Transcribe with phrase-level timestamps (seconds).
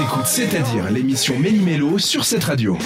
[0.00, 2.78] T'écoutes C'est-à-dire l'émission Méli-Mélo sur cette radio.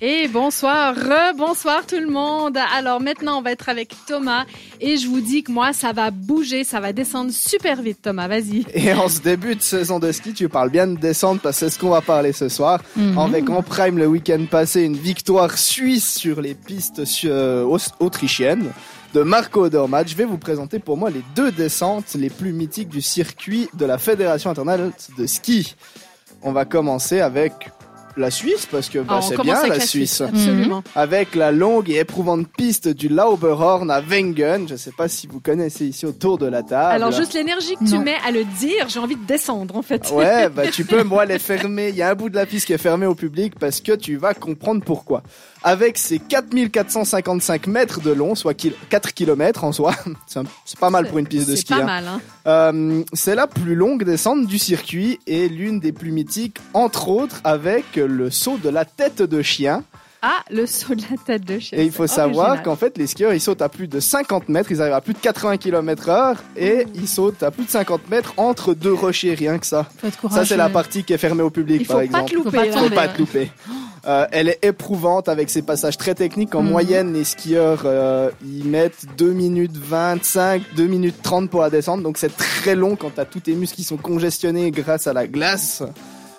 [0.00, 0.94] Et bonsoir,
[1.36, 2.56] bonsoir tout le monde.
[2.76, 4.44] Alors maintenant, on va être avec Thomas
[4.80, 8.28] et je vous dis que moi, ça va bouger, ça va descendre super vite, Thomas.
[8.28, 8.66] Vas-y.
[8.72, 11.66] Et en ce début de saison de ski, tu parles bien de descendre parce que
[11.66, 12.80] c'est ce qu'on va parler ce soir.
[12.94, 13.18] Mhm.
[13.18, 18.70] Avec en prime le week-end passé une victoire suisse sur les pistes euh, autrichiennes
[19.14, 20.06] de Marco Dormat.
[20.06, 23.86] Je vais vous présenter pour moi les deux descentes les plus mythiques du circuit de
[23.86, 25.76] la Fédération internationale de ski.
[26.42, 27.70] On va commencer avec
[28.18, 30.20] la Suisse parce que bah, on c'est commence bien avec la Suisse.
[30.20, 30.82] Absolument.
[30.94, 34.66] avec la longue et éprouvante piste du Lauberhorn à Wengen.
[34.68, 36.92] Je ne sais pas si vous connaissez ici autour de la table.
[36.94, 38.02] Alors juste l'énergie que tu Non.
[38.02, 40.10] mets à le dire, j'ai envie de descendre en fait.
[40.10, 41.88] Ouais, bah tu peux moi les fermer.
[41.90, 43.92] Il y a un bout de la piste qui est fermé au public parce que
[43.92, 45.22] tu vas comprendre pourquoi.
[45.64, 49.92] Avec ses 4455 mètres de long, soit kil- 4 km en soi,
[50.26, 51.72] c'est un- c'est pas mal pour une piste de C'est ski.
[51.74, 51.84] pas hein.
[51.84, 52.20] mal, hein.
[52.46, 57.40] Euh, c'est la plus longue descente du circuit et l'une des plus mythiques, entre autres
[57.44, 59.82] avec le saut de la tête de chien.
[60.20, 61.78] Ah, le saut de la tête de chien.
[61.78, 64.72] Et il faut savoir qu'en fait, les skieurs, ils sautent à plus de 50 mètres,
[64.72, 68.10] ils arrivent à plus de 80 km heure et ils sautent à plus de 50
[68.10, 69.86] mètres entre deux rochers, rien que ça.
[70.00, 72.04] Faut être Ça, c'est la partie qui est fermée au public, il faut par pas
[72.24, 72.30] exemple.
[72.30, 72.50] te louper.
[72.50, 72.72] Faut pas là.
[72.72, 72.88] tomber.
[72.88, 73.52] Faut pas te louper.
[74.08, 76.54] Euh, elle est éprouvante avec ses passages très techniques.
[76.56, 76.68] En Mhm.
[76.70, 82.02] moyenne, les skieurs, euh, ils mettent 2 minutes 25, 2 minutes 30 pour la descente.
[82.02, 85.28] Donc c'est très long quand t'as tous tes muscles qui sont congestionnés grâce à la
[85.28, 85.82] glace.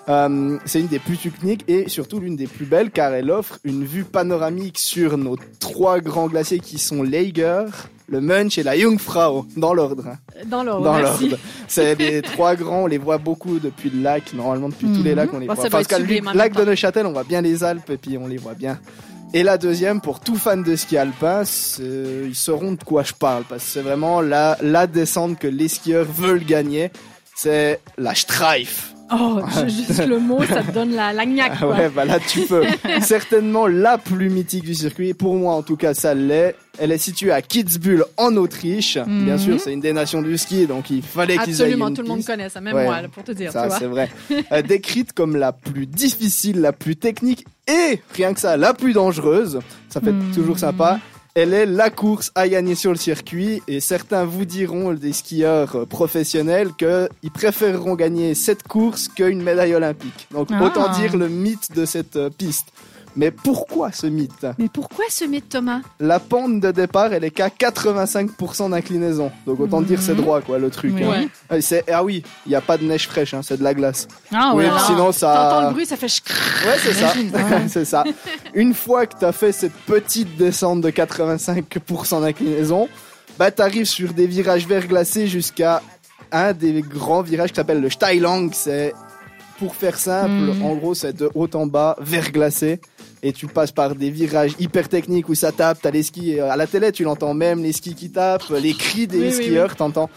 [0.10, 3.60] Euh, c'est une des plus techniques et surtout l'une des plus belles car elle offre
[3.64, 7.66] une vue panoramique sur nos trois grands glaciers qui sont l'Eiger,
[8.08, 10.08] le Munch et la Jungfrau, dans l'ordre.
[10.08, 10.18] hein.
[10.48, 10.84] Dans l'ordre.
[10.86, 11.30] Dans merci.
[11.30, 11.38] l'ordre.
[11.68, 14.34] C'est les trois grands, on les voit beaucoup depuis le lac.
[14.34, 15.16] Normalement, depuis tous les Mhm.
[15.18, 15.84] lacs, on les Bon, voit.
[15.84, 18.38] qu'à le en lac de Neuchâtel, on voit bien les Alpes et puis on les
[18.38, 18.80] voit bien.
[19.36, 21.44] Et la deuxième, pour tout fan de ski alpin,
[21.80, 23.44] ils sauront de quoi je parle.
[23.48, 26.90] Parce que c'est vraiment la, la descente que les skieurs veulent gagner.
[27.36, 28.96] C'est la Streif.
[29.12, 31.76] Oh, juste le mot, ça te donne la, la gnaque, Ah quoi.
[31.76, 32.64] ouais, bah là tu peux.
[33.02, 35.14] Certainement la plus mythique du circuit.
[35.14, 36.56] Pour moi, en tout cas, ça l'est.
[36.78, 38.98] Elle est située à Kitzbühel en Autriche.
[39.06, 39.38] Bien Mhm.
[39.40, 42.08] sûr, c'est une des nations du ski, donc il fallait qu'ils aient Absolument, tout le
[42.08, 42.86] monde connaît ça, même Ouais.
[42.86, 44.10] moi, pour te dire, Ça, c'est vrai.
[44.52, 48.94] Euh, décrite comme la plus difficile, la plus technique et, rien que ça, la plus
[48.94, 49.60] dangereuse.
[49.90, 50.32] Ça fait Hmm.
[50.34, 51.00] toujours sympa.
[51.42, 55.74] Elle est la course à gagner sur le circuit et certains vous diront, des skieurs
[55.74, 60.28] euh, professionnels, qu'ils préféreront gagner cette course qu'une médaille olympique.
[60.32, 60.62] Donc Ah.
[60.62, 62.68] autant dire le mythe de cette euh, piste.
[63.16, 64.46] Mais pourquoi ce mythe?
[64.60, 65.80] Mais pourquoi ce mythe, Thomas?
[66.00, 69.32] La pente de départ, elle est qu'à 85% d'inclinaison.
[69.48, 70.18] Donc autant dire c'est Mhm.
[70.22, 70.94] droit quoi le truc.
[70.96, 71.04] Oui.
[71.04, 71.28] hein.
[71.50, 73.74] Ah, c'est- ah oui, il n'y a pas de neige fraîche, hein, c'est de la
[73.74, 74.08] glace.
[74.32, 75.34] Ah oui, sinon ça...
[75.34, 76.06] T'entends le bruit, ça fait.
[76.06, 77.14] Ouais, c'est ça.
[77.16, 77.68] Ouais.
[77.68, 78.04] c'est ça.
[78.54, 82.90] Une fois que tu as fait cette petite descente de 85% d'inclinaison,
[83.38, 85.82] bah t'arrives sur des virages verglacés jusqu'à
[86.32, 88.50] un des grands virages qui s'appelle le Steilang.
[88.54, 88.94] C'est,
[89.60, 90.64] pour faire simple, Mhm.
[90.64, 92.80] en gros, c'est de haut en bas, verglacé.
[93.22, 96.50] Et tu passes par des virages hyper techniques où ça tape, t'as les skis, euh,
[96.50, 99.34] à la télé tu l'entends même, les skis qui tapent, les cris des Oui, oui,
[99.34, 100.10] skieurs, t'entends.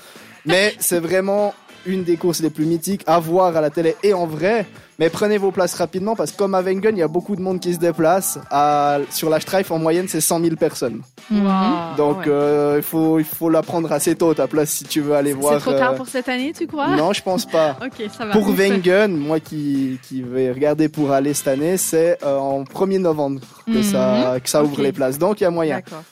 [0.46, 1.54] Mais c'est vraiment
[1.86, 4.66] une des courses les plus mythiques à voir à la télé et en vrai.
[4.98, 7.40] Mais prenez vos places rapidement parce que comme à Wengen, il y a beaucoup de
[7.40, 8.38] monde qui se déplace.
[8.50, 11.00] À, sur la Streif, en moyenne, c'est 100 000 personnes.
[11.30, 11.44] Mhm.
[11.44, 12.24] Wow, Donc ouais.
[12.28, 15.32] euh, il faut il faut la prendre assez tôt ta place si tu veux aller
[15.32, 15.54] voir.
[15.54, 16.94] C'est trop tard euh, pour cette année, tu crois?
[16.96, 17.76] Non, je pense pas.
[17.84, 18.32] Ok, ça va.
[18.32, 22.98] Pour Wengen, moi qui, qui vais regarder pour aller cette année, c'est euh, en 1er
[22.98, 23.82] novembre que Mhm.
[23.82, 25.18] ça, que ça ouvre les places.
[25.18, 25.76] Donc il y a moyen.
[25.76, 26.02] D'accord.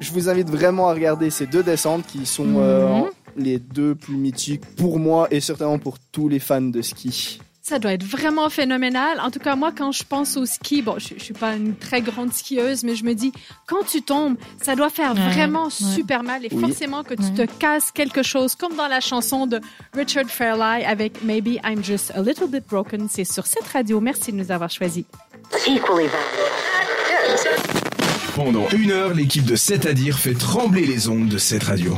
[0.00, 3.04] Je vous invite vraiment à regarder ces deux descentes qui sont euh, Mhm.
[3.36, 7.38] Les deux plus mythiques pour moi et certainement pour tous les fans de ski.
[7.62, 9.18] Ça doit être vraiment phénoménal.
[9.20, 11.74] En tout cas, moi, quand je pense au ski, bon, je, je suis pas une
[11.74, 13.32] très grande skieuse, mais je me dis,
[13.66, 15.70] quand tu tombes, ça doit faire Ouais, vraiment ouais.
[15.70, 16.60] super mal et Oui.
[16.60, 17.46] forcément que tu Ouais.
[17.48, 19.60] te casses quelque chose, comme dans la chanson de
[19.94, 23.08] Richard Fairlie avec Maybe I'm Just a Little Bit Broken.
[23.10, 24.00] C'est sur cette radio.
[24.00, 25.02] Merci de nous avoir choisis.
[28.36, 31.96] Pendant une heure, l'équipe de C'est à dire fait trembler les ondes de cette radio.